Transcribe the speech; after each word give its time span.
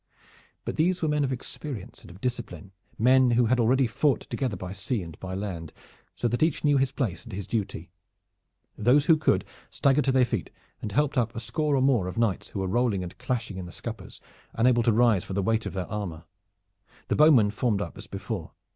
But 0.65 0.77
these 0.77 1.03
were 1.03 1.07
men 1.07 1.23
of 1.23 1.31
experience 1.31 2.01
and 2.01 2.09
of 2.09 2.19
discipline, 2.19 2.71
men 2.97 3.29
who 3.37 3.45
had 3.45 3.59
already 3.59 3.85
fought 3.85 4.21
together 4.21 4.57
by 4.57 4.73
sea 4.73 5.03
and 5.03 5.15
by 5.19 5.35
land, 5.35 5.73
so 6.15 6.27
that 6.27 6.41
each 6.41 6.63
knew 6.63 6.77
his 6.79 6.91
place 6.91 7.23
and 7.23 7.31
his 7.33 7.45
duty. 7.45 7.91
Those 8.75 9.05
who 9.05 9.15
could 9.15 9.45
staggered 9.69 10.05
to 10.05 10.11
their 10.11 10.25
feet 10.25 10.49
and 10.81 10.91
helped 10.91 11.19
up 11.19 11.35
a 11.35 11.39
score 11.39 11.75
or 11.75 11.83
more 11.83 12.07
of 12.07 12.17
knights 12.17 12.49
who 12.49 12.61
were 12.61 12.67
rolling 12.67 13.03
and 13.03 13.15
clashing 13.19 13.57
in 13.57 13.65
the 13.67 13.71
scuppers 13.71 14.19
unable 14.53 14.81
to 14.81 14.91
rise 14.91 15.23
for 15.23 15.33
the 15.33 15.43
weight 15.43 15.67
of 15.67 15.73
their 15.73 15.85
armor. 15.85 16.23
The 17.09 17.15
bowmen 17.15 17.51
formed 17.51 17.79
up 17.83 17.95
as 17.95 18.07
before. 18.07 18.53